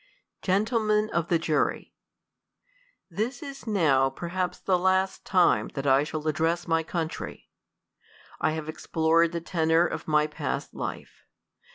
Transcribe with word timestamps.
Gentlemen 0.41 1.11
of 1.11 1.27
the 1.27 1.37
Jurv, 1.37 1.91
THIS 3.11 3.43
is 3.43 3.67
now 3.67 4.09
perhaps 4.09 4.57
the 4.57 4.79
last 4.79 5.25
time 5.25 5.67
that 5.75 5.85
I 5.85 6.03
shall 6.03 6.27
ad 6.27 6.33
dress 6.33 6.67
my 6.67 6.81
country. 6.81 7.51
I 8.39 8.53
have 8.53 8.67
explored 8.67 9.31
the 9.31 9.41
tenor 9.41 9.85
of 9.85 10.07
my 10.07 10.25
past 10.25 10.73
life. 10.73 11.25